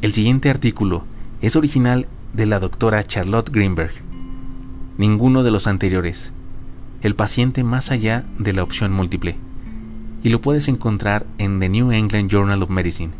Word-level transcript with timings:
El 0.00 0.12
siguiente 0.12 0.48
artículo 0.48 1.02
es 1.42 1.56
original 1.56 2.06
de 2.32 2.46
la 2.46 2.60
doctora 2.60 3.02
Charlotte 3.02 3.50
Greenberg. 3.50 3.90
Ninguno 4.96 5.42
de 5.42 5.50
los 5.50 5.66
anteriores. 5.66 6.30
El 7.02 7.16
paciente 7.16 7.64
más 7.64 7.90
allá 7.90 8.24
de 8.38 8.52
la 8.52 8.62
opción 8.62 8.92
múltiple. 8.92 9.34
Y 10.22 10.28
lo 10.28 10.40
puedes 10.40 10.68
encontrar 10.68 11.26
en 11.38 11.58
The 11.58 11.68
New 11.68 11.90
England 11.90 12.30
Journal 12.30 12.62
of 12.62 12.70
Medicine. 12.70 13.10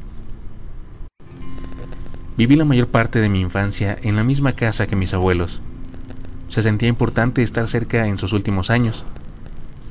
Viví 2.36 2.54
la 2.54 2.64
mayor 2.64 2.86
parte 2.86 3.18
de 3.18 3.28
mi 3.28 3.40
infancia 3.40 3.98
en 4.00 4.14
la 4.14 4.22
misma 4.22 4.52
casa 4.52 4.86
que 4.86 4.94
mis 4.94 5.12
abuelos. 5.12 5.60
Se 6.48 6.62
sentía 6.62 6.88
importante 6.88 7.42
estar 7.42 7.66
cerca 7.66 8.06
en 8.06 8.18
sus 8.18 8.32
últimos 8.32 8.70
años, 8.70 9.04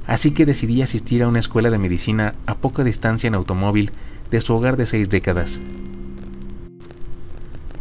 así 0.07 0.31
que 0.31 0.45
decidí 0.45 0.81
asistir 0.81 1.21
a 1.21 1.27
una 1.27 1.39
escuela 1.39 1.69
de 1.69 1.79
medicina 1.79 2.35
a 2.45 2.55
poca 2.55 2.85
distancia 2.85 3.27
en 3.27 3.35
automóvil 3.35 3.91
de 4.31 4.39
su 4.39 4.55
hogar 4.55 4.77
de 4.77 4.85
seis 4.85 5.09
décadas. 5.09 5.59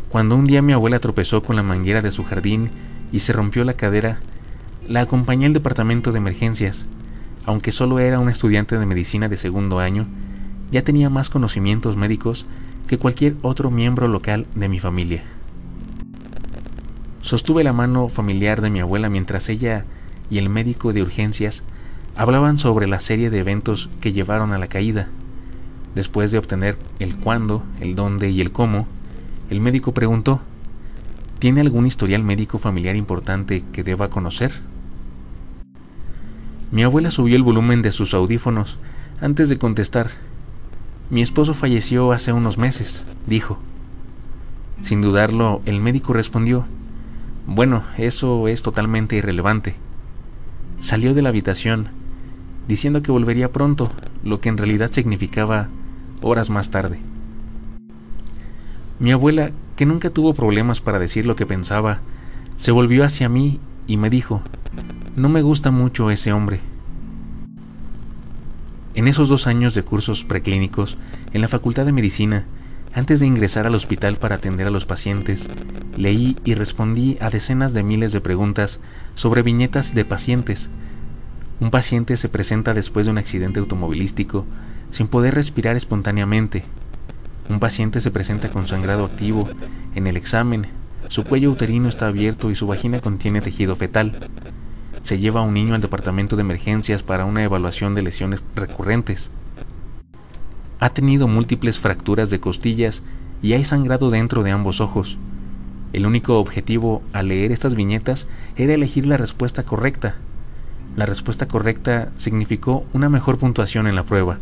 Cuando 0.09 0.37
un 0.37 0.45
día 0.45 0.63
mi 0.63 0.73
abuela 0.73 1.01
tropezó 1.01 1.43
con 1.43 1.57
la 1.57 1.63
manguera 1.63 2.01
de 2.01 2.13
su 2.13 2.23
jardín 2.23 2.71
y 3.13 3.21
se 3.21 3.33
rompió 3.33 3.65
la 3.65 3.75
cadera, 3.75 4.21
la 4.89 5.01
acompañé 5.01 5.47
al 5.47 5.53
departamento 5.53 6.13
de 6.13 6.19
emergencias. 6.19 6.87
Aunque 7.45 7.73
solo 7.73 7.99
era 7.99 8.21
un 8.21 8.29
estudiante 8.29 8.79
de 8.79 8.87
medicina 8.87 9.29
de 9.29 9.37
segundo 9.37 9.81
año, 9.81 10.07
ya 10.71 10.83
tenía 10.83 11.11
más 11.11 11.29
conocimientos 11.29 11.97
médicos 11.97 12.47
que 12.87 12.99
cualquier 12.99 13.35
otro 13.43 13.71
miembro 13.71 14.07
local 14.09 14.47
de 14.55 14.69
mi 14.69 14.79
familia. 14.79 15.23
Sostuve 17.23 17.65
la 17.65 17.73
mano 17.73 18.09
familiar 18.09 18.61
de 18.61 18.71
mi 18.71 18.79
abuela 18.79 19.09
mientras 19.09 19.49
ella 19.49 19.85
y 20.31 20.39
el 20.39 20.49
médico 20.49 20.93
de 20.93 21.03
urgencias 21.03 21.65
hablaban 22.17 22.59
sobre 22.59 22.87
la 22.87 23.01
serie 23.01 23.31
de 23.31 23.41
eventos 23.41 23.91
que 24.01 24.13
llevaron 24.13 24.53
a 24.53 24.59
la 24.59 24.69
caída. 24.69 25.09
Después 25.97 26.31
de 26.31 26.39
obtener 26.39 26.79
el 27.01 27.17
cuándo, 27.17 27.65
el 27.81 27.97
dónde 27.97 28.31
y 28.31 28.41
el 28.41 28.53
cómo, 28.53 28.87
el 29.51 29.61
médico 29.61 29.93
preguntó, 29.93 30.41
¿tiene 31.39 31.61
algún 31.61 31.87
historial 31.87 32.23
médico 32.23 32.59
familiar 32.59 32.97
importante 32.97 33.65
que 33.73 33.85
deba 33.85 34.11
conocer? 34.11 34.53
Mi 36.71 36.83
abuela 36.83 37.11
subió 37.11 37.37
el 37.37 37.43
volumen 37.43 37.83
de 37.83 37.93
sus 37.93 38.15
audífonos 38.15 38.79
antes 39.21 39.49
de 39.49 39.59
contestar 39.59 40.11
mi 41.09 41.23
esposo 41.23 41.55
falleció 41.55 42.11
hace 42.11 42.33
unos 42.33 42.59
meses, 42.59 43.05
dijo. 43.27 43.61
Sin 44.83 45.01
dudarlo, 45.01 45.63
el 45.65 45.81
médico 45.81 46.13
respondió, 46.13 46.65
Bueno, 47.47 47.85
eso 47.97 48.49
es 48.49 48.63
totalmente 48.63 49.15
irrelevante. 49.15 49.77
Salió 50.81 51.15
de 51.15 51.23
la 51.23 51.29
habitación, 51.29 51.91
diciendo 52.67 53.03
que 53.03 53.13
volvería 53.13 53.53
pronto, 53.53 53.93
lo 54.25 54.41
que 54.41 54.49
en 54.49 54.59
realidad 54.59 54.91
significaba 54.91 55.69
horas 56.23 56.51
más 56.51 56.73
tarde. 56.73 56.99
Mi 58.99 59.13
abuela, 59.13 59.51
que 59.77 59.85
nunca 59.85 60.09
tuvo 60.09 60.33
problemas 60.33 60.81
para 60.81 60.99
decir 60.99 61.27
lo 61.27 61.37
que 61.37 61.45
pensaba, 61.45 62.01
se 62.57 62.73
volvió 62.73 63.05
hacia 63.05 63.29
mí 63.29 63.61
y 63.87 63.99
me 63.99 64.09
dijo, 64.09 64.41
No 65.17 65.29
me 65.29 65.43
gusta 65.43 65.71
mucho 65.71 66.11
ese 66.11 66.33
hombre. 66.33 66.61
En 68.95 69.07
esos 69.07 69.29
dos 69.29 69.47
años 69.47 69.75
de 69.75 69.83
cursos 69.83 70.25
preclínicos 70.25 70.97
en 71.35 71.43
la 71.43 71.49
Facultad 71.49 71.85
de 71.85 71.93
Medicina, 71.93 72.47
antes 72.95 73.21
de 73.21 73.27
ingresar 73.27 73.67
al 73.67 73.75
hospital 73.75 74.17
para 74.17 74.37
atender 74.37 74.67
a 74.67 74.71
los 74.71 74.87
pacientes, 74.87 75.51
leí 75.99 76.39
y 76.47 76.55
respondí 76.55 77.19
a 77.21 77.29
decenas 77.29 77.75
de 77.75 77.83
miles 77.83 78.13
de 78.13 78.23
preguntas 78.23 78.81
sobre 79.15 79.43
viñetas 79.43 79.95
de 79.95 80.07
pacientes. 80.07 80.71
Un 81.61 81.71
paciente 81.71 82.17
se 82.17 82.31
presenta 82.31 82.73
después 82.73 83.05
de 83.05 83.13
un 83.13 83.19
accidente 83.19 83.61
automovilístico 83.61 84.47
sin 84.91 85.09
poder 85.09 85.35
respirar 85.35 85.77
espontáneamente. 85.77 86.65
Un 87.49 87.61
paciente 87.61 88.01
se 88.01 88.11
presenta 88.11 88.51
con 88.51 88.67
sangrado 88.67 89.05
activo 89.05 89.49
en 89.95 90.07
el 90.07 90.17
examen, 90.17 90.67
su 91.09 91.23
cuello 91.25 91.51
uterino 91.51 91.89
está 91.89 92.09
abierto 92.09 92.51
y 92.51 92.57
su 92.57 92.67
vagina 92.67 93.01
contiene 93.01 93.41
tejido 93.41 93.77
fetal 93.77 94.13
se 95.07 95.21
lleva 95.21 95.41
a 95.41 95.45
un 95.45 95.55
niño 95.55 95.77
al 95.77 95.81
departamento 95.81 96.35
de 96.35 96.43
emergencias 96.43 97.05
para 97.05 97.27
una 97.27 97.45
evaluación 97.45 97.95
de 97.95 98.03
lesiones 98.03 98.43
recurrentes. 98.57 99.31
Ha 100.81 100.91
tenido 100.91 101.29
múltiples 101.29 101.79
fracturas 101.79 102.29
de 102.29 102.41
costillas 102.41 103.05
y 103.41 103.53
hay 103.53 103.65
sangrado 103.65 104.11
dentro 104.11 104.43
de 104.43 104.51
ambos 104.51 104.81
ojos. 104.81 105.17
El 105.93 106.07
único 106.07 106.41
objetivo 106.41 107.03
al 107.13 107.29
leer 107.29 107.53
estas 107.53 107.77
viñetas 107.77 108.27
era 108.57 108.75
elegir 108.75 109.07
la 109.07 109.17
respuesta 109.17 109.63
correcta. 109.63 110.17
La 110.97 111.07
respuesta 111.07 111.47
correcta 111.47 112.11
significó 112.17 112.85
una 112.93 113.09
mejor 113.09 113.39
puntuación 113.39 113.87
en 113.87 113.95
la 113.95 114.03
prueba, 114.03 114.39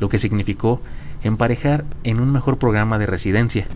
lo 0.00 0.10
que 0.10 0.18
significó 0.18 0.82
emparejar 1.24 1.84
en 2.04 2.20
un 2.20 2.30
mejor 2.32 2.58
programa 2.58 2.98
de 2.98 3.06
residencia. 3.06 3.66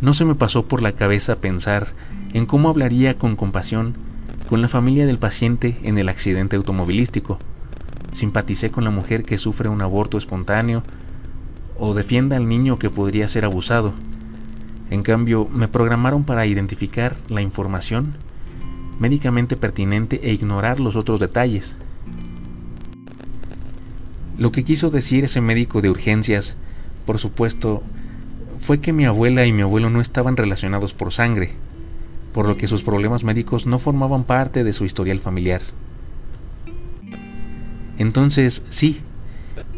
No 0.00 0.14
se 0.14 0.24
me 0.24 0.34
pasó 0.34 0.64
por 0.66 0.82
la 0.82 0.92
cabeza 0.92 1.36
pensar 1.36 1.88
en 2.34 2.44
cómo 2.44 2.68
hablaría 2.68 3.16
con 3.16 3.36
compasión 3.36 3.94
con 4.48 4.60
la 4.60 4.68
familia 4.68 5.06
del 5.06 5.18
paciente 5.18 5.78
en 5.82 5.96
el 5.96 6.08
accidente 6.08 6.56
automovilístico. 6.56 7.38
Simpaticé 8.12 8.70
con 8.70 8.84
la 8.84 8.90
mujer 8.90 9.24
que 9.24 9.38
sufre 9.38 9.68
un 9.68 9.80
aborto 9.80 10.18
espontáneo 10.18 10.82
o 11.78 11.94
defienda 11.94 12.36
al 12.36 12.48
niño 12.48 12.78
que 12.78 12.90
podría 12.90 13.28
ser 13.28 13.44
abusado. 13.44 13.94
En 14.90 15.02
cambio, 15.02 15.48
me 15.48 15.68
programaron 15.68 16.24
para 16.24 16.44
identificar 16.44 17.16
la 17.28 17.40
información 17.40 18.14
médicamente 18.98 19.56
pertinente 19.56 20.20
e 20.22 20.32
ignorar 20.32 20.80
los 20.80 20.96
otros 20.96 21.18
detalles. 21.18 21.78
Lo 24.38 24.50
que 24.50 24.64
quiso 24.64 24.90
decir 24.90 25.24
ese 25.24 25.40
médico 25.40 25.82
de 25.82 25.90
urgencias, 25.90 26.56
por 27.04 27.18
supuesto, 27.18 27.82
fue 28.60 28.80
que 28.80 28.92
mi 28.92 29.04
abuela 29.04 29.44
y 29.44 29.52
mi 29.52 29.62
abuelo 29.62 29.90
no 29.90 30.00
estaban 30.00 30.36
relacionados 30.36 30.94
por 30.94 31.12
sangre, 31.12 31.50
por 32.32 32.48
lo 32.48 32.56
que 32.56 32.68
sus 32.68 32.82
problemas 32.82 33.24
médicos 33.24 33.66
no 33.66 33.78
formaban 33.78 34.24
parte 34.24 34.64
de 34.64 34.72
su 34.72 34.84
historial 34.84 35.20
familiar. 35.20 35.60
Entonces, 37.98 38.62
sí, 38.70 39.00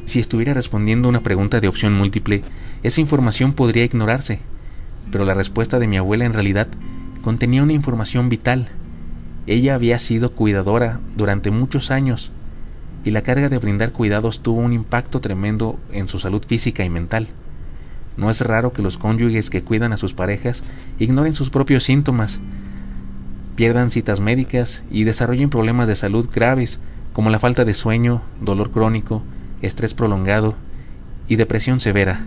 si 0.04 0.20
estuviera 0.20 0.54
respondiendo 0.54 1.08
una 1.08 1.20
pregunta 1.20 1.60
de 1.60 1.68
opción 1.68 1.92
múltiple, 1.94 2.42
esa 2.82 3.00
información 3.00 3.54
podría 3.54 3.84
ignorarse, 3.84 4.38
pero 5.10 5.24
la 5.24 5.34
respuesta 5.34 5.78
de 5.78 5.88
mi 5.88 5.96
abuela 5.96 6.26
en 6.26 6.32
realidad 6.32 6.68
contenía 7.22 7.62
una 7.62 7.72
información 7.72 8.28
vital. 8.28 8.68
Ella 9.46 9.74
había 9.74 9.98
sido 9.98 10.30
cuidadora 10.30 11.00
durante 11.16 11.50
muchos 11.50 11.90
años 11.90 12.30
y 13.04 13.10
la 13.10 13.22
carga 13.22 13.48
de 13.48 13.58
brindar 13.58 13.92
cuidados 13.92 14.40
tuvo 14.40 14.60
un 14.60 14.72
impacto 14.72 15.20
tremendo 15.20 15.78
en 15.92 16.08
su 16.08 16.18
salud 16.18 16.42
física 16.46 16.84
y 16.84 16.90
mental. 16.90 17.28
No 18.16 18.30
es 18.30 18.40
raro 18.40 18.72
que 18.72 18.82
los 18.82 18.96
cónyuges 18.96 19.50
que 19.50 19.62
cuidan 19.62 19.92
a 19.92 19.96
sus 19.96 20.14
parejas 20.14 20.62
ignoren 20.98 21.34
sus 21.34 21.50
propios 21.50 21.84
síntomas, 21.84 22.40
pierdan 23.56 23.90
citas 23.90 24.20
médicas 24.20 24.84
y 24.90 25.04
desarrollen 25.04 25.50
problemas 25.50 25.88
de 25.88 25.96
salud 25.96 26.28
graves 26.32 26.78
como 27.12 27.30
la 27.30 27.38
falta 27.38 27.64
de 27.64 27.74
sueño, 27.74 28.22
dolor 28.40 28.70
crónico, 28.70 29.22
estrés 29.62 29.94
prolongado 29.94 30.54
y 31.28 31.36
depresión 31.36 31.80
severa. 31.80 32.24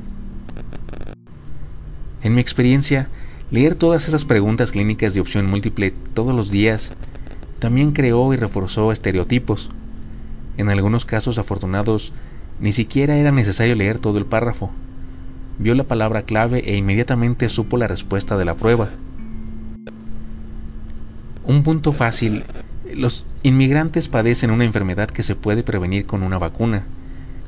En 2.24 2.36
mi 2.36 2.42
experiencia, 2.42 3.08
leer 3.52 3.76
todas 3.76 4.08
esas 4.08 4.26
preguntas 4.26 4.72
clínicas 4.72 5.14
de 5.14 5.22
opción 5.22 5.46
múltiple 5.46 5.94
todos 6.14 6.36
los 6.36 6.52
días 6.52 6.92
también 7.60 7.92
creó 7.92 8.34
y 8.34 8.38
reforzó 8.38 8.92
estereotipos. 8.92 9.70
En 10.58 10.70
algunos 10.70 11.06
casos 11.06 11.38
afortunados, 11.38 12.12
ni 12.60 12.72
siquiera 12.72 13.16
era 13.16 13.32
necesario 13.32 13.76
leer 13.76 14.00
todo 14.00 14.18
el 14.18 14.26
párrafo 14.26 14.72
vio 15.60 15.74
la 15.74 15.84
palabra 15.84 16.22
clave 16.22 16.64
e 16.66 16.76
inmediatamente 16.76 17.50
supo 17.50 17.78
la 17.78 17.88
respuesta 17.88 18.38
de 18.38 18.46
la 18.46 18.56
prueba. 18.56 18.90
Un 21.46 21.64
punto 21.64 21.94
fácil. 21.94 22.44
Los 22.94 23.26
inmigrantes 23.44 24.08
padecen 24.08 24.52
una 24.52 24.66
enfermedad 24.66 25.10
que 25.10 25.24
se 25.24 25.36
puede 25.36 25.64
prevenir 25.64 26.06
con 26.06 26.24
una 26.24 26.38
vacuna. 26.38 26.84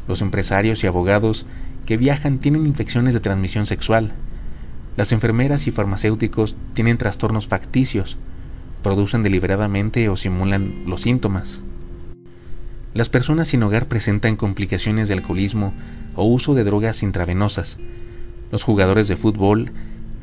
Los 0.08 0.22
empresarios 0.22 0.84
y 0.84 0.88
abogados 0.88 1.46
que 1.86 1.98
viajan 1.98 2.40
tienen 2.40 2.66
infecciones 2.66 3.14
de 3.14 3.20
transmisión 3.20 3.66
sexual. 3.66 4.12
Las 4.98 5.12
enfermeras 5.12 5.68
y 5.68 5.72
farmacéuticos 5.72 6.56
tienen 6.74 6.98
trastornos 6.98 7.48
facticios, 7.48 8.18
producen 8.84 9.24
deliberadamente 9.24 10.10
o 10.10 10.18
simulan 10.18 10.74
los 10.88 11.02
síntomas. 11.02 11.62
Las 12.94 13.10
personas 13.10 13.50
sin 13.50 13.62
hogar 13.64 13.86
presentan 13.88 14.36
complicaciones 14.36 15.08
de 15.08 15.14
alcoholismo 15.14 15.74
o 16.16 16.26
uso 16.26 16.56
de 16.56 16.64
drogas 16.64 17.04
intravenosas, 17.04 17.78
los 18.52 18.64
jugadores 18.64 19.08
de 19.08 19.16
fútbol 19.16 19.72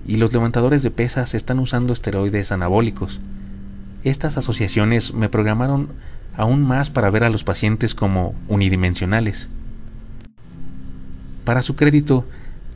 y 0.07 0.17
los 0.17 0.33
levantadores 0.33 0.83
de 0.83 0.91
pesas 0.91 1.35
están 1.35 1.59
usando 1.59 1.93
esteroides 1.93 2.51
anabólicos. 2.53 3.21
Estas 4.05 4.37
asociaciones 4.37 5.15
me 5.15 5.29
programaron 5.29 5.89
aún 6.37 6.63
más 6.63 6.91
para 6.91 7.11
ver 7.11 7.25
a 7.25 7.31
los 7.31 7.45
pacientes 7.45 7.95
como 7.95 8.35
unidimensionales. 8.49 9.49
Para 11.45 11.63
su 11.63 11.77
crédito, 11.77 12.25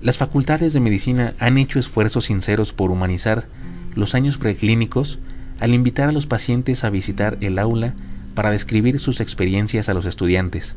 las 0.01 0.19
facultades 0.19 0.73
de 0.73 0.81
medicina 0.81 1.35
han 1.41 1.59
hecho 1.59 1.79
esfuerzos 1.79 2.27
sinceros 2.27 2.73
por 2.73 2.91
humanizar 2.91 3.47
los 3.95 4.15
años 4.15 4.39
preclínicos 4.39 5.19
al 5.59 5.75
invitar 5.75 6.09
a 6.09 6.13
los 6.13 6.27
pacientes 6.27 6.85
a 6.85 6.91
visitar 6.91 7.37
el 7.41 7.59
aula 7.59 7.93
para 8.35 8.51
describir 8.51 8.99
sus 9.01 9.21
experiencias 9.21 9.89
a 9.89 9.95
los 9.95 10.07
estudiantes. 10.07 10.77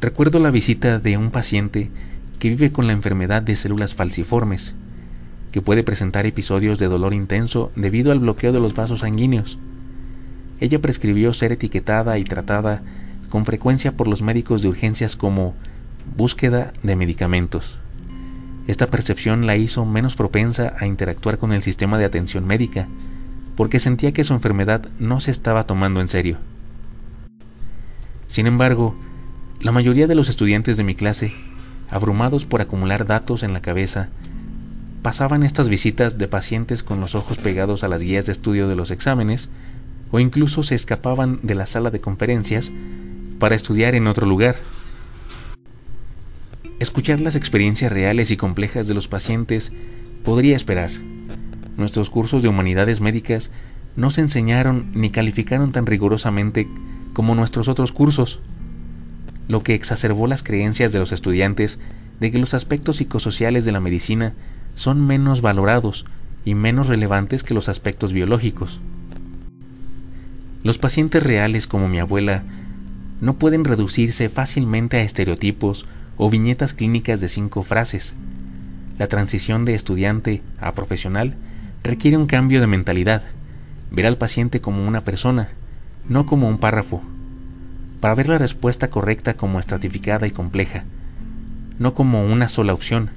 Recuerdo 0.00 0.38
la 0.38 0.50
visita 0.50 0.98
de 0.98 1.16
un 1.16 1.30
paciente 1.30 1.90
que 2.38 2.50
vive 2.50 2.72
con 2.72 2.86
la 2.86 2.92
enfermedad 2.92 3.42
de 3.42 3.56
células 3.56 3.94
falciformes, 3.94 4.74
que 5.50 5.62
puede 5.62 5.82
presentar 5.82 6.26
episodios 6.26 6.78
de 6.78 6.88
dolor 6.88 7.14
intenso 7.14 7.72
debido 7.76 8.12
al 8.12 8.18
bloqueo 8.18 8.52
de 8.52 8.60
los 8.60 8.74
vasos 8.74 9.00
sanguíneos. 9.00 9.58
Ella 10.60 10.80
prescribió 10.80 11.32
ser 11.32 11.52
etiquetada 11.52 12.18
y 12.18 12.24
tratada 12.24 12.82
con 13.30 13.44
frecuencia 13.44 13.92
por 13.92 14.08
los 14.08 14.20
médicos 14.20 14.62
de 14.62 14.68
urgencias 14.68 15.16
como 15.16 15.54
búsqueda 16.16 16.72
de 16.82 16.96
medicamentos. 16.96 17.78
Esta 18.66 18.88
percepción 18.88 19.46
la 19.46 19.56
hizo 19.56 19.84
menos 19.84 20.16
propensa 20.16 20.74
a 20.78 20.86
interactuar 20.86 21.38
con 21.38 21.52
el 21.52 21.62
sistema 21.62 21.98
de 21.98 22.04
atención 22.04 22.46
médica, 22.46 22.88
porque 23.56 23.80
sentía 23.80 24.12
que 24.12 24.24
su 24.24 24.34
enfermedad 24.34 24.88
no 24.98 25.20
se 25.20 25.30
estaba 25.30 25.64
tomando 25.64 26.00
en 26.00 26.08
serio. 26.08 26.38
Sin 28.28 28.46
embargo, 28.46 28.94
la 29.60 29.72
mayoría 29.72 30.06
de 30.06 30.14
los 30.14 30.28
estudiantes 30.28 30.76
de 30.76 30.84
mi 30.84 30.94
clase, 30.94 31.32
abrumados 31.90 32.46
por 32.46 32.60
acumular 32.60 33.06
datos 33.06 33.42
en 33.42 33.52
la 33.52 33.60
cabeza, 33.60 34.08
pasaban 35.02 35.42
estas 35.42 35.68
visitas 35.68 36.18
de 36.18 36.28
pacientes 36.28 36.82
con 36.82 37.00
los 37.00 37.14
ojos 37.14 37.38
pegados 37.38 37.84
a 37.84 37.88
las 37.88 38.02
guías 38.02 38.26
de 38.26 38.32
estudio 38.32 38.68
de 38.68 38.74
los 38.74 38.90
exámenes, 38.90 39.50
o 40.10 40.18
incluso 40.18 40.62
se 40.62 40.74
escapaban 40.74 41.40
de 41.42 41.54
la 41.54 41.66
sala 41.66 41.90
de 41.90 42.00
conferencias 42.00 42.72
para 43.38 43.54
estudiar 43.54 43.94
en 43.94 44.06
otro 44.06 44.26
lugar. 44.26 44.56
Escuchar 46.80 47.20
las 47.20 47.36
experiencias 47.36 47.92
reales 47.92 48.30
y 48.30 48.36
complejas 48.36 48.88
de 48.88 48.94
los 48.94 49.08
pacientes 49.08 49.72
podría 50.24 50.56
esperar. 50.56 50.90
Nuestros 51.76 52.10
cursos 52.10 52.42
de 52.42 52.48
humanidades 52.48 53.00
médicas 53.00 53.50
no 53.96 54.10
se 54.10 54.20
enseñaron 54.20 54.86
ni 54.94 55.10
calificaron 55.10 55.72
tan 55.72 55.86
rigurosamente 55.86 56.68
como 57.12 57.34
nuestros 57.34 57.68
otros 57.68 57.92
cursos, 57.92 58.40
lo 59.48 59.62
que 59.62 59.74
exacerbó 59.74 60.26
las 60.26 60.42
creencias 60.42 60.92
de 60.92 60.98
los 60.98 61.12
estudiantes 61.12 61.78
de 62.20 62.30
que 62.30 62.38
los 62.38 62.54
aspectos 62.54 62.96
psicosociales 62.96 63.64
de 63.64 63.72
la 63.72 63.80
medicina 63.80 64.32
son 64.74 65.06
menos 65.06 65.40
valorados 65.40 66.06
y 66.44 66.54
menos 66.54 66.88
relevantes 66.88 67.42
que 67.42 67.54
los 67.54 67.68
aspectos 67.68 68.12
biológicos. 68.12 68.80
Los 70.62 70.78
pacientes 70.78 71.22
reales 71.22 71.66
como 71.66 71.88
mi 71.88 71.98
abuela 71.98 72.42
no 73.20 73.34
pueden 73.34 73.64
reducirse 73.64 74.28
fácilmente 74.28 74.96
a 74.96 75.02
estereotipos 75.02 75.86
o 76.16 76.30
viñetas 76.30 76.74
clínicas 76.74 77.20
de 77.20 77.28
cinco 77.28 77.62
frases. 77.62 78.14
La 78.98 79.08
transición 79.08 79.64
de 79.64 79.74
estudiante 79.74 80.42
a 80.60 80.72
profesional 80.72 81.34
requiere 81.84 82.16
un 82.16 82.24
cambio 82.24 82.62
de 82.62 82.66
mentalidad, 82.66 83.22
ver 83.90 84.06
al 84.06 84.16
paciente 84.16 84.62
como 84.62 84.88
una 84.88 85.02
persona, 85.02 85.50
no 86.08 86.24
como 86.24 86.48
un 86.48 86.56
párrafo, 86.56 87.02
para 88.00 88.14
ver 88.14 88.30
la 88.30 88.38
respuesta 88.38 88.88
correcta 88.88 89.34
como 89.34 89.60
estratificada 89.60 90.26
y 90.26 90.30
compleja, 90.30 90.84
no 91.78 91.92
como 91.92 92.24
una 92.24 92.48
sola 92.48 92.72
opción. 92.72 93.10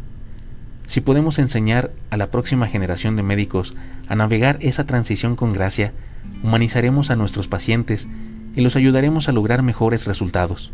Si 0.85 0.99
podemos 0.99 1.39
enseñar 1.39 1.91
a 2.09 2.17
la 2.17 2.29
próxima 2.29 2.67
generación 2.67 3.15
de 3.15 3.23
médicos 3.23 3.73
a 4.09 4.15
navegar 4.15 4.57
esa 4.59 4.85
transición 4.85 5.37
con 5.37 5.53
gracia, 5.53 5.93
humanizaremos 6.43 7.09
a 7.09 7.15
nuestros 7.15 7.47
pacientes 7.47 8.05
y 8.53 8.61
los 8.61 8.75
ayudaremos 8.75 9.29
a 9.29 9.31
lograr 9.31 9.63
mejores 9.63 10.05
resultados. 10.05 10.71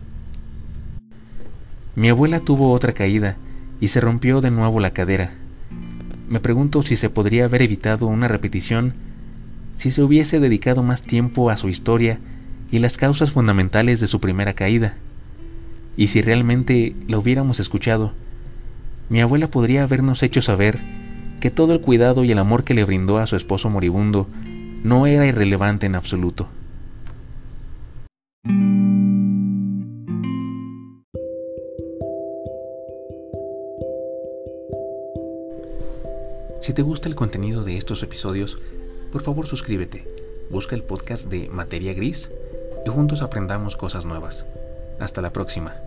Mi 1.95 2.09
abuela 2.09 2.39
tuvo 2.39 2.71
otra 2.71 2.93
caída 2.93 3.35
y 3.79 3.89
se 3.89 4.01
rompió 4.01 4.41
de 4.41 4.49
nuevo 4.49 4.79
la 4.79 4.91
cadera. 4.91 5.33
Me 6.33 6.39
pregunto 6.39 6.81
si 6.81 6.95
se 6.95 7.11
podría 7.11 7.45
haber 7.45 7.61
evitado 7.61 8.07
una 8.07 8.27
repetición 8.27 8.95
si 9.75 9.91
se 9.91 10.01
hubiese 10.01 10.39
dedicado 10.39 10.81
más 10.81 11.03
tiempo 11.03 11.51
a 11.51 11.57
su 11.57 11.69
historia 11.69 12.17
y 12.71 12.79
las 12.79 12.97
causas 12.97 13.29
fundamentales 13.29 13.99
de 13.99 14.07
su 14.07 14.19
primera 14.19 14.53
caída. 14.53 14.95
Y 15.95 16.07
si 16.07 16.23
realmente 16.23 16.95
la 17.07 17.19
hubiéramos 17.19 17.59
escuchado, 17.59 18.13
mi 19.09 19.21
abuela 19.21 19.45
podría 19.45 19.83
habernos 19.83 20.23
hecho 20.23 20.41
saber 20.41 20.79
que 21.39 21.51
todo 21.51 21.71
el 21.71 21.81
cuidado 21.81 22.23
y 22.23 22.31
el 22.31 22.39
amor 22.39 22.63
que 22.63 22.73
le 22.73 22.83
brindó 22.83 23.19
a 23.19 23.27
su 23.27 23.35
esposo 23.35 23.69
moribundo 23.69 24.27
no 24.83 25.05
era 25.05 25.27
irrelevante 25.27 25.85
en 25.85 25.93
absoluto. 25.93 26.47
Si 36.63 36.71
te 36.73 36.81
gusta 36.81 37.09
el 37.09 37.15
contenido 37.15 37.65
de 37.65 37.75
estos 37.75 38.03
episodios, 38.03 38.57
por 39.11 39.21
favor 39.21 39.47
suscríbete, 39.47 40.07
busca 40.49 40.77
el 40.77 40.83
podcast 40.83 41.25
de 41.25 41.49
Materia 41.49 41.93
Gris 41.93 42.31
y 42.85 42.89
juntos 42.89 43.21
aprendamos 43.21 43.75
cosas 43.75 44.05
nuevas. 44.05 44.45
Hasta 44.97 45.21
la 45.21 45.33
próxima. 45.33 45.82